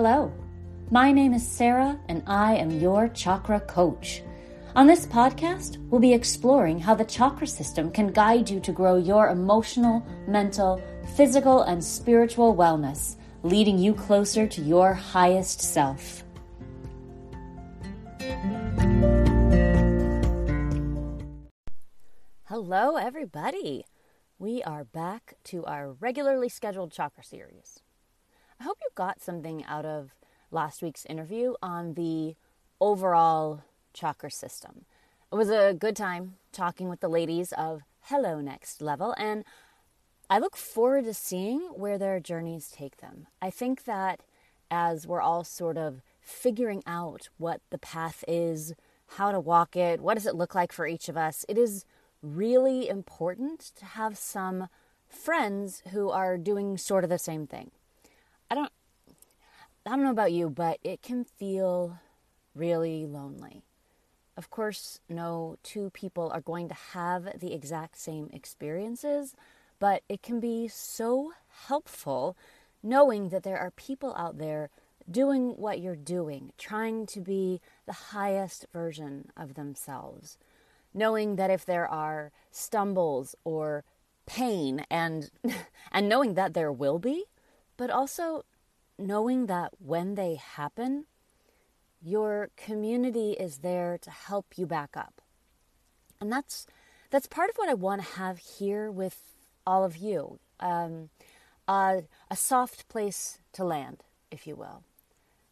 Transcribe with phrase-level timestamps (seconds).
[0.00, 0.32] Hello,
[0.92, 4.22] my name is Sarah, and I am your chakra coach.
[4.76, 8.94] On this podcast, we'll be exploring how the chakra system can guide you to grow
[8.96, 10.80] your emotional, mental,
[11.16, 16.22] physical, and spiritual wellness, leading you closer to your highest self.
[22.44, 23.84] Hello, everybody.
[24.38, 27.77] We are back to our regularly scheduled chakra series.
[28.60, 30.16] I hope you got something out of
[30.50, 32.34] last week's interview on the
[32.80, 33.62] overall
[33.94, 34.84] chakra system.
[35.30, 39.44] It was a good time talking with the ladies of Hello Next Level, and
[40.28, 43.28] I look forward to seeing where their journeys take them.
[43.40, 44.22] I think that
[44.72, 48.74] as we're all sort of figuring out what the path is,
[49.06, 51.84] how to walk it, what does it look like for each of us, it is
[52.22, 54.66] really important to have some
[55.06, 57.70] friends who are doing sort of the same thing.
[58.50, 58.72] I don't
[59.86, 61.98] I don't know about you, but it can feel
[62.54, 63.62] really lonely.
[64.36, 69.34] Of course, no two people are going to have the exact same experiences,
[69.78, 71.32] but it can be so
[71.68, 72.36] helpful
[72.82, 74.70] knowing that there are people out there
[75.10, 80.38] doing what you're doing, trying to be the highest version of themselves.
[80.94, 83.84] Knowing that if there are stumbles or
[84.26, 85.30] pain and
[85.92, 87.24] and knowing that there will be,
[87.78, 88.44] but also
[88.98, 91.06] knowing that when they happen,
[92.02, 95.22] your community is there to help you back up.
[96.20, 96.66] And that's
[97.10, 99.18] that's part of what I want to have here with
[99.66, 100.40] all of you.
[100.60, 101.08] Um,
[101.66, 104.82] uh, a soft place to land, if you will.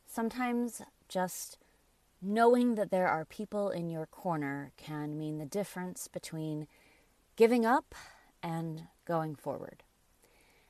[0.06, 1.56] Sometimes just
[2.20, 6.66] knowing that there are people in your corner can mean the difference between
[7.36, 7.94] giving up
[8.42, 9.82] and going forward.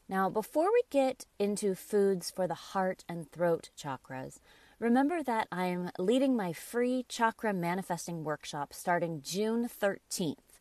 [0.09, 4.39] Now, before we get into foods for the heart and throat chakras,
[4.79, 10.61] remember that I am leading my free chakra manifesting workshop starting June 13th.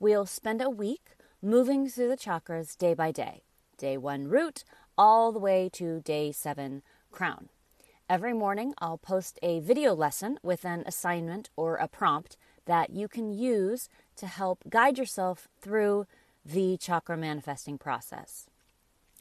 [0.00, 1.10] We'll spend a week
[1.42, 3.42] moving through the chakras day by day.
[3.76, 4.64] Day one, root,
[4.96, 6.80] all the way to day seven,
[7.12, 7.50] crown.
[8.08, 13.08] Every morning, I'll post a video lesson with an assignment or a prompt that you
[13.08, 16.06] can use to help guide yourself through
[16.46, 18.46] the chakra manifesting process.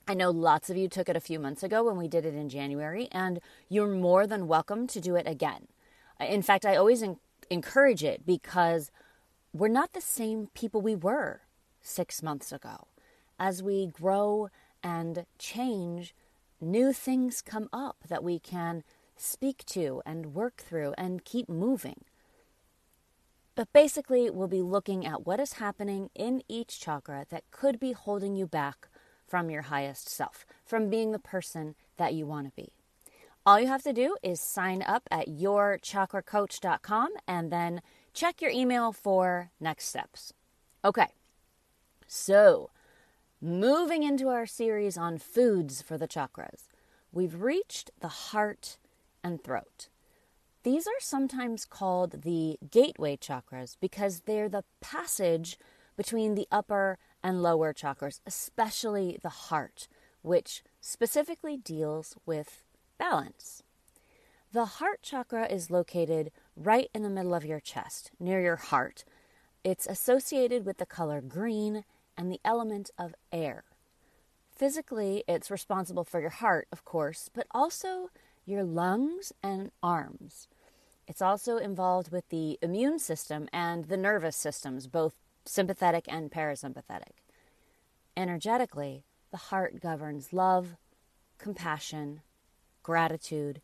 [0.07, 2.35] I know lots of you took it a few months ago when we did it
[2.35, 3.39] in January, and
[3.69, 5.67] you're more than welcome to do it again.
[6.19, 7.17] In fact, I always en-
[7.49, 8.91] encourage it because
[9.51, 11.41] we're not the same people we were
[11.81, 12.85] six months ago.
[13.39, 14.49] As we grow
[14.83, 16.13] and change,
[16.61, 18.83] new things come up that we can
[19.17, 22.05] speak to and work through and keep moving.
[23.55, 27.93] But basically, we'll be looking at what is happening in each chakra that could be
[27.93, 28.87] holding you back
[29.35, 32.71] from your highest self, from being the person that you want to be.
[33.45, 37.81] All you have to do is sign up at yourchakracoach.com and then
[38.13, 40.31] check your email for next steps.
[40.85, 41.07] Okay,
[42.07, 42.69] so
[43.41, 46.69] moving into our series on foods for the chakras,
[47.11, 48.77] we've reached the heart
[49.21, 49.89] and throat.
[50.63, 55.59] These are sometimes called the gateway chakras because they're the passage
[55.97, 59.87] between the upper and lower chakras, especially the heart,
[60.21, 62.63] which specifically deals with
[62.99, 63.63] balance.
[64.53, 69.05] The heart chakra is located right in the middle of your chest, near your heart.
[69.63, 71.83] It's associated with the color green
[72.15, 73.63] and the element of air.
[74.55, 78.11] Physically, it's responsible for your heart, of course, but also
[78.45, 80.47] your lungs and arms.
[81.07, 87.21] It's also involved with the immune system and the nervous systems, both sympathetic and parasympathetic.
[88.17, 90.77] Energetically, the heart governs love,
[91.37, 92.21] compassion,
[92.83, 93.61] gratitude,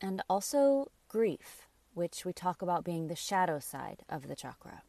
[0.00, 4.82] and also grief, which we talk about being the shadow side of the chakra.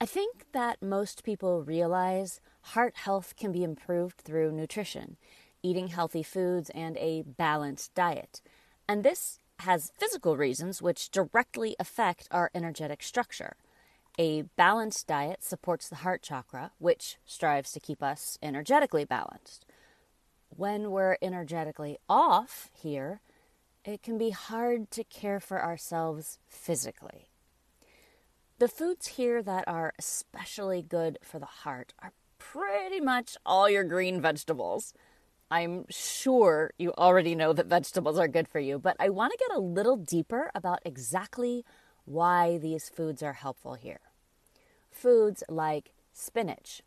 [0.00, 5.16] I think that most people realize heart health can be improved through nutrition,
[5.62, 8.40] eating healthy foods, and a balanced diet.
[8.88, 13.56] And this has physical reasons which directly affect our energetic structure.
[14.20, 19.64] A balanced diet supports the heart chakra, which strives to keep us energetically balanced.
[20.50, 23.22] When we're energetically off here,
[23.82, 27.30] it can be hard to care for ourselves physically.
[28.58, 33.84] The foods here that are especially good for the heart are pretty much all your
[33.84, 34.92] green vegetables.
[35.50, 39.38] I'm sure you already know that vegetables are good for you, but I want to
[39.38, 41.64] get a little deeper about exactly
[42.04, 44.00] why these foods are helpful here
[44.90, 46.82] foods like spinach,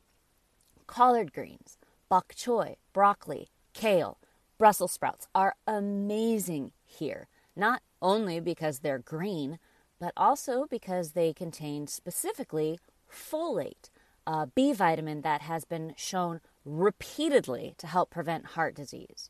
[0.88, 1.78] collard greens,
[2.10, 4.20] bok choy, broccoli, kale,
[4.58, 9.60] Brussels sprouts are amazing here, not only because they're green,
[10.00, 12.80] but also because they contain specifically
[13.12, 13.90] folate,
[14.26, 19.30] a B vitamin that has been shown repeatedly to help prevent heart disease.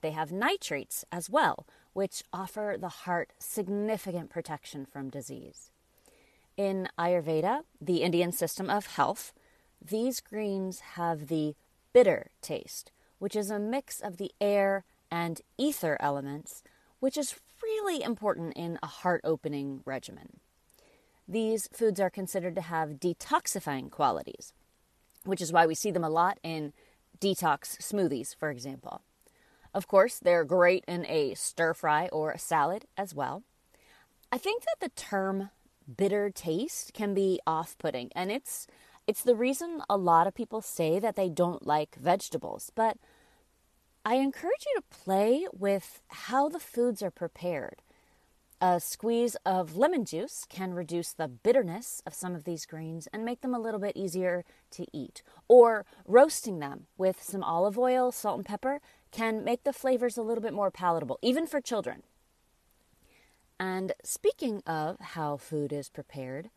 [0.00, 5.72] They have nitrates as well, which offer the heart significant protection from disease.
[6.60, 9.32] In Ayurveda, the Indian system of health,
[9.80, 11.54] these greens have the
[11.94, 16.62] bitter taste, which is a mix of the air and ether elements,
[16.98, 20.40] which is really important in a heart opening regimen.
[21.26, 24.52] These foods are considered to have detoxifying qualities,
[25.24, 26.74] which is why we see them a lot in
[27.18, 29.00] detox smoothies, for example.
[29.72, 33.44] Of course, they're great in a stir fry or a salad as well.
[34.30, 35.48] I think that the term
[35.96, 38.66] bitter taste can be off putting, and it's
[39.06, 42.70] it's the reason a lot of people say that they don't like vegetables.
[42.74, 42.96] But
[44.04, 47.82] I encourage you to play with how the foods are prepared.
[48.62, 53.24] A squeeze of lemon juice can reduce the bitterness of some of these greens and
[53.24, 55.22] make them a little bit easier to eat.
[55.48, 58.80] Or roasting them with some olive oil, salt, and pepper
[59.12, 62.02] can make the flavors a little bit more palatable, even for children.
[63.60, 66.48] And speaking of how food is prepared,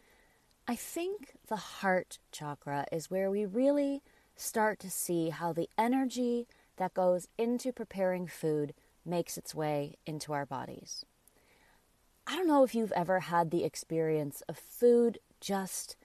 [0.70, 4.02] I think the heart chakra is where we really
[4.38, 6.48] start to see how the energy
[6.78, 8.74] that goes into preparing food
[9.06, 11.04] makes its way into our bodies.
[12.26, 15.98] I don't know if you've ever had the experience of food just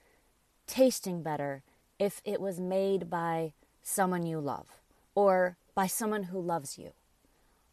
[0.67, 1.63] tasting better
[1.97, 4.67] if it was made by someone you love
[5.15, 6.91] or by someone who loves you,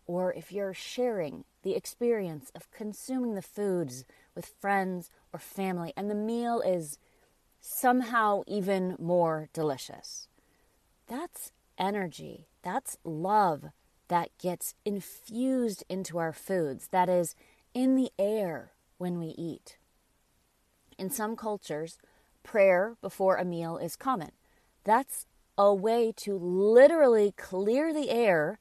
[0.07, 4.05] or if you're sharing the experience of consuming the foods
[4.37, 6.97] with friends or family and the meal is
[7.61, 10.29] somehow even more delicious.
[11.09, 13.65] That's energy, that's love
[14.07, 17.35] that gets infused into our foods, that is
[17.75, 19.77] in the air when we eat.
[20.97, 21.99] In some cultures,
[22.45, 24.31] prayer before a meal is common.
[24.85, 25.27] That's
[25.59, 28.61] a way to literally clear the air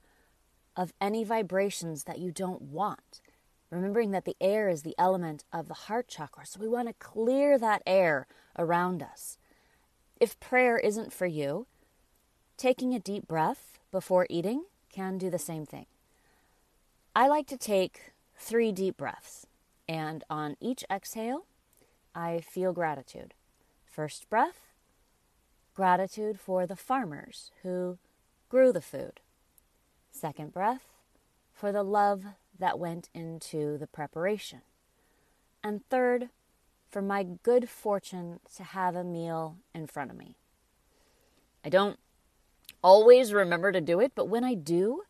[0.75, 3.21] of any vibrations that you don't want.
[3.69, 6.93] Remembering that the air is the element of the heart chakra, so we want to
[6.93, 8.27] clear that air
[8.57, 9.37] around us.
[10.19, 11.67] If prayer isn't for you,
[12.57, 15.87] taking a deep breath before eating can do the same thing.
[17.15, 19.47] I like to take three deep breaths.
[19.87, 21.45] And on each exhale,
[22.13, 23.33] I feel gratitude.
[23.85, 24.71] First breath,
[25.75, 27.97] gratitude for the farmers who
[28.49, 29.19] grew the food.
[30.15, 30.87] Second breath,
[31.51, 32.23] for the love
[32.57, 34.61] that went into the preparation.
[35.61, 36.29] And third,
[36.89, 40.37] for my good fortune to have a meal in front of me.
[41.65, 41.99] I don't
[42.81, 45.01] always remember to do it, but when I do,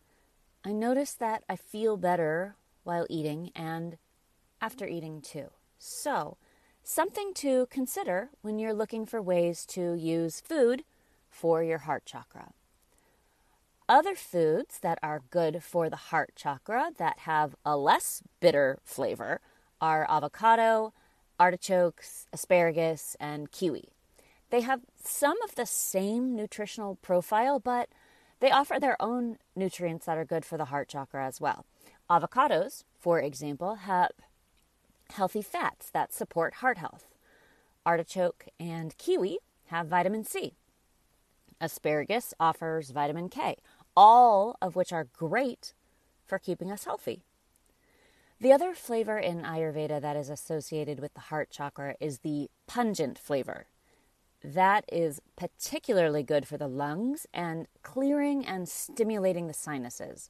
[0.64, 4.00] I notice that I feel better while eating and
[4.60, 5.52] after eating too.
[5.78, 6.38] So,
[6.84, 10.84] something to consider when you're looking for ways to use food
[11.30, 12.54] for your heart chakra.
[13.88, 19.42] Other foods that are good for the heart chakra that have a less bitter flavor
[19.80, 20.92] are avocado,
[21.40, 23.90] artichokes, asparagus, and kiwi.
[24.50, 27.90] They have some of the same nutritional profile, but
[28.40, 31.64] they offer their own nutrients that are good for the heart chakra as well.
[32.10, 34.12] Avocados, for example, have
[35.12, 37.06] healthy fats that support heart health.
[37.86, 40.56] Artichoke and kiwi have vitamin C.
[41.62, 43.56] Asparagus offers vitamin K,
[43.96, 45.74] all of which are great
[46.26, 47.24] for keeping us healthy.
[48.40, 53.18] The other flavor in Ayurveda that is associated with the heart chakra is the pungent
[53.18, 53.68] flavor.
[54.44, 60.30] That is particularly good for the lungs and clearing and stimulating the sinuses.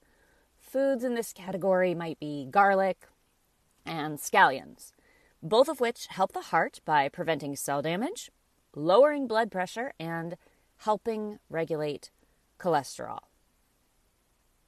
[0.57, 3.07] Foods in this category might be garlic
[3.85, 4.91] and scallions,
[5.41, 8.31] both of which help the heart by preventing cell damage,
[8.75, 10.37] lowering blood pressure, and
[10.77, 12.11] helping regulate
[12.59, 13.19] cholesterol.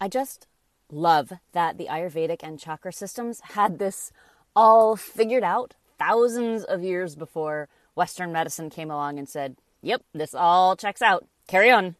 [0.00, 0.46] I just
[0.90, 4.12] love that the Ayurvedic and chakra systems had this
[4.56, 10.34] all figured out thousands of years before Western medicine came along and said, Yep, this
[10.34, 11.26] all checks out.
[11.46, 11.96] Carry on.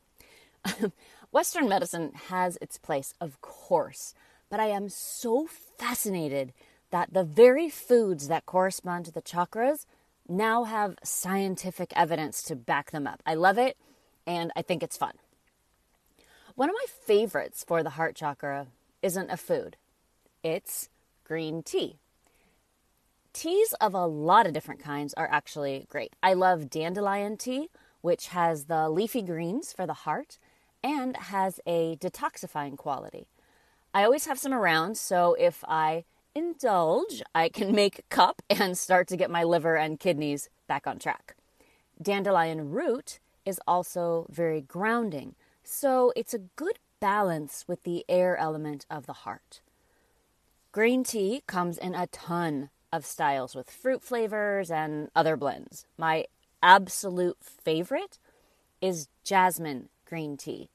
[1.31, 4.15] Western medicine has its place, of course,
[4.49, 5.47] but I am so
[5.79, 6.53] fascinated
[6.91, 9.87] that the very foods that correspond to the chakras
[10.29, 13.23] now have scientific evidence to back them up.
[13.27, 13.77] I love it
[14.27, 15.13] and I think it's fun.
[16.61, 18.67] One of my favorites for the heart chakra
[19.01, 19.79] isn't a food,
[20.43, 20.91] it's
[21.25, 21.97] green tea.
[23.33, 26.13] Teas of a lot of different kinds are actually great.
[26.23, 27.71] I love dandelion tea,
[28.03, 30.37] which has the leafy greens for the heart
[30.85, 33.27] and has a detoxifying quality.
[33.95, 38.77] I always have some around, so if I indulge, I can make a cup and
[38.77, 41.37] start to get my liver and kidneys back on track.
[42.03, 45.37] Dandelion root is also very grounding,
[45.71, 49.61] so it's a good balance with the air element of the heart.
[50.73, 55.87] Green tea comes in a ton of styles with fruit flavors and other blends.
[55.97, 56.27] My
[56.63, 58.19] absolute favorite
[58.81, 60.69] is jasmine green tea.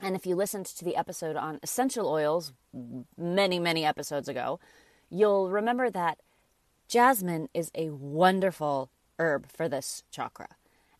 [0.00, 2.52] And if you listened to the episode on essential oils
[3.16, 4.58] many, many episodes ago,
[5.10, 6.18] you'll remember that
[6.88, 10.48] jasmine is a wonderful herb for this chakra.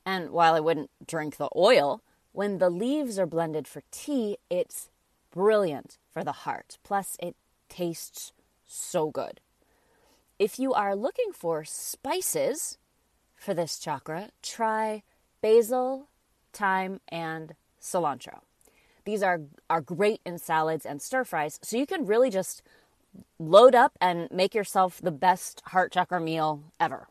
[0.07, 2.03] And while I wouldn't drink the oil,
[2.35, 4.91] when the leaves are blended for tea, it's
[5.31, 6.79] brilliant for the heart.
[6.83, 7.37] Plus, it
[7.69, 8.33] tastes
[8.67, 9.41] so good.
[10.37, 12.77] If you are looking for spices
[13.37, 15.05] for this chakra, try
[15.43, 16.09] basil,
[16.53, 18.41] thyme, and cilantro.
[19.05, 22.63] These are, are great in salads and stir fries, so you can really just
[23.39, 27.07] load up and make yourself the best heart chakra meal ever.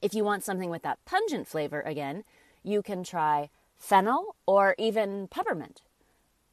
[0.00, 2.24] If you want something with that pungent flavor again,
[2.62, 5.82] you can try fennel or even peppermint.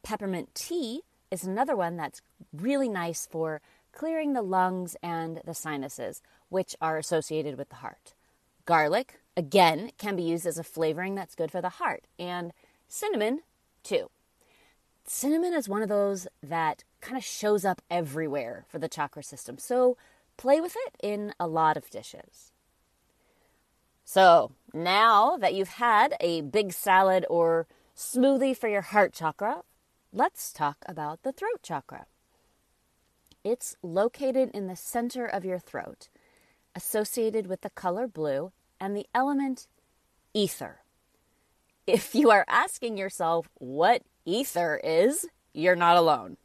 [0.02, 2.20] Peppermint tea is another one that's
[2.52, 3.60] really nice for
[3.92, 8.14] clearing the lungs and the sinuses, which are associated with the heart.
[8.64, 12.52] Garlic, again, can be used as a flavoring that's good for the heart, and
[12.88, 13.40] cinnamon,
[13.82, 14.10] too.
[15.04, 19.58] Cinnamon is one of those that kind of shows up everywhere for the chakra system,
[19.58, 19.96] so
[20.36, 22.52] play with it in a lot of dishes.
[24.04, 29.62] So, now that you've had a big salad or smoothie for your heart chakra,
[30.12, 32.06] let's talk about the throat chakra.
[33.44, 36.08] It's located in the center of your throat,
[36.74, 39.66] associated with the color blue and the element
[40.32, 40.80] ether.
[41.86, 46.36] If you are asking yourself what ether is, you're not alone.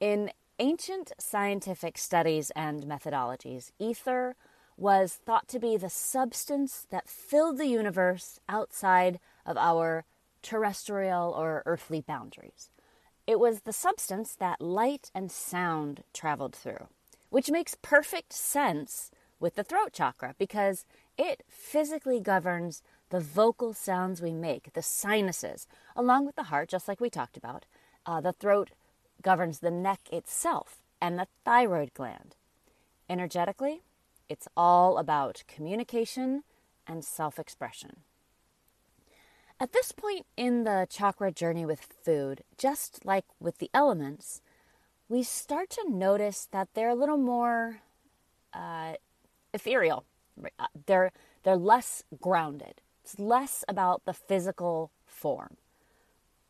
[0.00, 4.34] In ancient scientific studies and methodologies, ether
[4.76, 10.04] was thought to be the substance that filled the universe outside of our
[10.42, 12.70] terrestrial or earthly boundaries.
[13.26, 16.88] It was the substance that light and sound traveled through,
[17.30, 20.84] which makes perfect sense with the throat chakra because
[21.18, 26.88] it physically governs the vocal sounds we make, the sinuses, along with the heart, just
[26.88, 27.64] like we talked about.
[28.04, 28.70] Uh, the throat
[29.22, 32.34] governs the neck itself and the thyroid gland.
[33.08, 33.82] Energetically,
[34.28, 36.42] it's all about communication
[36.86, 38.00] and self expression.
[39.58, 44.42] At this point in the chakra journey with food, just like with the elements,
[45.08, 47.80] we start to notice that they're a little more
[48.52, 48.94] uh,
[49.54, 50.04] ethereal.
[50.86, 52.82] They're they're less grounded.
[53.02, 55.56] It's less about the physical form.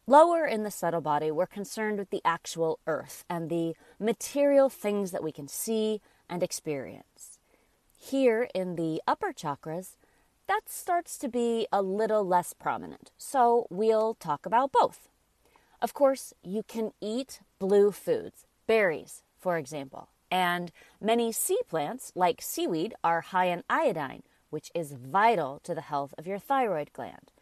[0.06, 5.10] Lower in the subtle body, we're concerned with the actual earth and the material things
[5.10, 7.35] that we can see and experience.
[7.96, 9.96] Here in the upper chakras,
[10.46, 13.10] that starts to be a little less prominent.
[13.18, 15.08] So we'll talk about both.
[15.82, 22.40] Of course, you can eat blue foods, berries, for example, and many sea plants, like
[22.40, 27.32] seaweed, are high in iodine, which is vital to the health of your thyroid gland.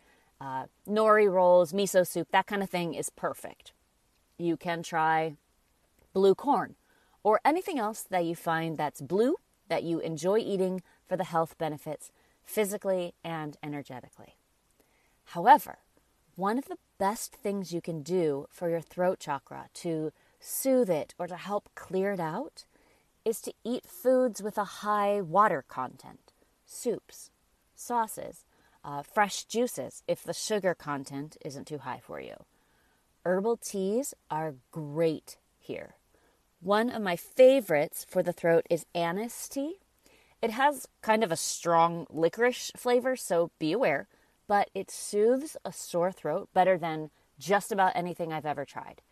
[0.41, 3.73] Uh, nori rolls, miso soup, that kind of thing is perfect.
[4.39, 5.37] You can try
[6.13, 6.75] blue corn
[7.23, 9.37] or anything else that you find that's blue
[9.69, 12.11] that you enjoy eating for the health benefits
[12.45, 14.37] physically and energetically.
[15.27, 15.79] However,
[16.37, 21.15] one of the best things you can do for your throat chakra to soothe it
[21.19, 22.65] or to help clear it out
[23.25, 26.33] is to eat foods with a high water content
[26.67, 27.31] soups,
[27.75, 28.45] sauces,
[28.85, 32.45] uh, fresh juices if the sugar content isn't too high for you.
[33.25, 35.95] Herbal teas are great here.
[36.65, 39.81] One of my favorites for the throat is anise tea.
[40.41, 44.09] It has kind of a strong licorice flavor, so be aware,
[44.49, 49.03] but it soothes a sore throat better than just about anything I've ever tried.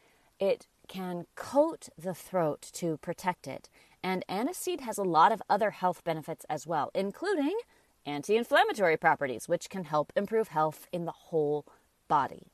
[0.41, 3.69] It can coat the throat to protect it,
[4.03, 7.59] and aniseed has a lot of other health benefits as well, including
[8.07, 11.67] anti inflammatory properties, which can help improve health in the whole
[12.09, 12.47] body.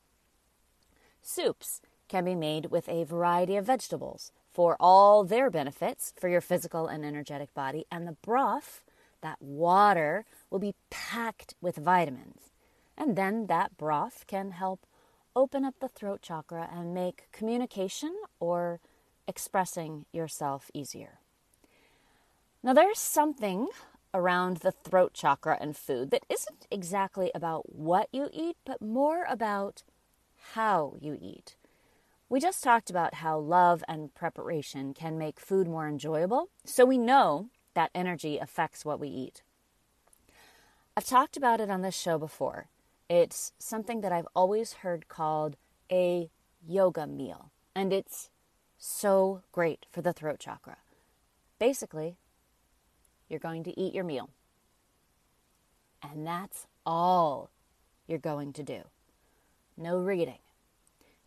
[1.22, 6.40] Soups can be made with a variety of vegetables for all their benefits for your
[6.40, 7.84] physical and energetic body.
[7.92, 8.82] And the broth,
[9.20, 12.50] that water, will be packed with vitamins.
[12.96, 14.84] And then that broth can help
[15.36, 18.80] open up the throat chakra and make communication or
[19.28, 21.20] expressing yourself easier.
[22.60, 23.68] Now, there's something
[24.12, 29.24] around the throat chakra and food that isn't exactly about what you eat, but more
[29.30, 29.84] about
[30.54, 31.54] how you eat.
[32.30, 36.98] We just talked about how love and preparation can make food more enjoyable, so we
[36.98, 39.42] know that energy affects what we eat.
[40.94, 42.66] I've talked about it on this show before.
[43.08, 45.56] It's something that I've always heard called
[45.90, 46.28] a
[46.66, 48.28] yoga meal, and it's
[48.76, 50.76] so great for the throat chakra.
[51.58, 52.18] Basically,
[53.28, 54.28] you're going to eat your meal.
[56.02, 57.50] And that's all
[58.06, 58.82] you're going to do.
[59.76, 60.38] No reading,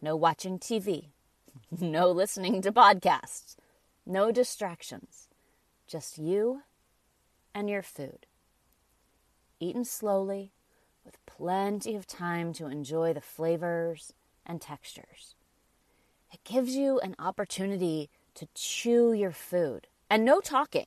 [0.01, 1.09] no watching TV,
[1.79, 3.55] no listening to podcasts,
[4.05, 5.27] no distractions.
[5.87, 6.61] Just you
[7.53, 8.25] and your food.
[9.59, 10.51] Eaten slowly,
[11.05, 14.13] with plenty of time to enjoy the flavors
[14.45, 15.35] and textures.
[16.31, 20.85] It gives you an opportunity to chew your food and no talking.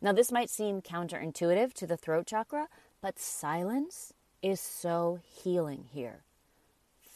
[0.00, 2.68] Now, this might seem counterintuitive to the throat chakra,
[3.00, 4.12] but silence
[4.42, 6.22] is so healing here.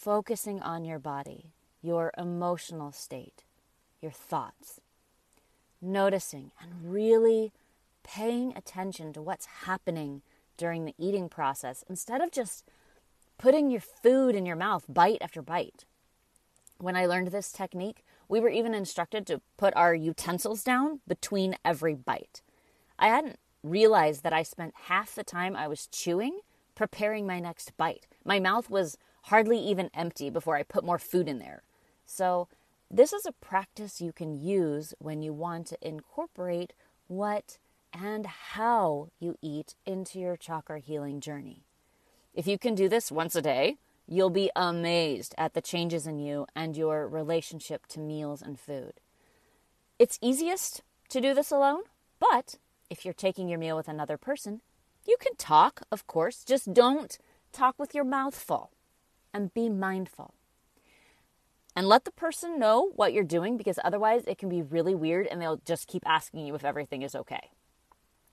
[0.03, 3.45] Focusing on your body, your emotional state,
[4.01, 4.81] your thoughts.
[5.81, 7.53] Noticing and really
[8.03, 10.23] paying attention to what's happening
[10.57, 12.65] during the eating process instead of just
[13.39, 15.85] putting your food in your mouth bite after bite.
[16.79, 21.55] When I learned this technique, we were even instructed to put our utensils down between
[21.65, 22.43] every bite.
[22.99, 26.41] I hadn't realized that I spent half the time I was chewing
[26.75, 28.09] preparing my next bite.
[28.25, 31.63] My mouth was hardly even empty before I put more food in there.
[32.07, 32.49] So,
[32.91, 36.75] this is a practice you can use when you want to incorporate
[37.09, 37.57] what
[37.93, 41.63] and how you eat into your chakra healing journey.
[42.35, 46.19] If you can do this once a day, you'll be amazed at the changes in
[46.19, 48.95] you and your relationship to meals and food.
[49.99, 51.83] It's easiest to do this alone,
[52.21, 52.57] but
[52.91, 54.61] if you're taking your meal with another person,
[55.07, 57.17] you can talk, of course, just don't
[57.53, 58.71] talk with your mouth full
[59.33, 60.35] and be mindful.
[61.75, 65.27] And let the person know what you're doing because otherwise it can be really weird
[65.27, 67.51] and they'll just keep asking you if everything is okay.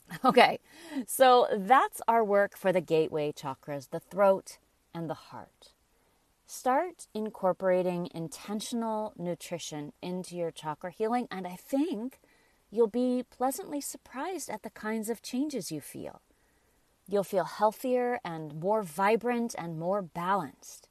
[0.26, 0.58] Okay,
[1.06, 4.58] so that's our work for the gateway chakras, the throat
[4.92, 5.74] and the heart.
[6.48, 12.20] Start incorporating intentional nutrition into your chakra healing, and I think
[12.72, 16.22] you'll be pleasantly surprised at the kinds of changes you feel.
[17.08, 20.88] You'll feel healthier and more vibrant and more balanced.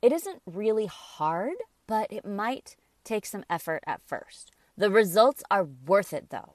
[0.00, 1.54] It isn't really hard,
[1.86, 4.52] but it might take some effort at first.
[4.76, 6.54] The results are worth it though.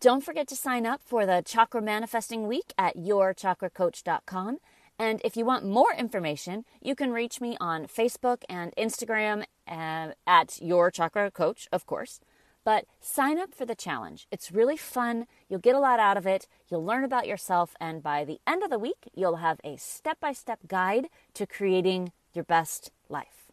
[0.00, 4.58] Don't forget to sign up for the Chakra Manifesting Week at yourchakracoach.com.
[4.98, 10.10] And if you want more information, you can reach me on Facebook and Instagram uh,
[10.26, 12.20] at Your Chakra Coach, of course.
[12.64, 14.26] But sign up for the challenge.
[14.30, 15.26] It's really fun.
[15.48, 16.46] You'll get a lot out of it.
[16.68, 17.74] You'll learn about yourself.
[17.80, 21.46] And by the end of the week, you'll have a step by step guide to
[21.46, 23.50] creating your best life.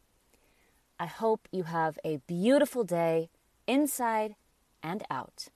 [1.00, 3.30] I hope you have a beautiful day
[3.68, 4.36] inside
[4.84, 5.48] and out.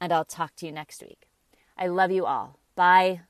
[0.00, 1.28] And I'll talk to you next week.
[1.76, 2.58] I love you all.
[2.76, 3.22] Bye.